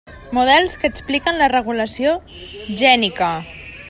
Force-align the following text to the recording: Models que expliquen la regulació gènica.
Models 0.35 0.77
que 0.83 0.89
expliquen 0.93 1.37
la 1.41 1.49
regulació 1.53 2.15
gènica. 2.83 3.31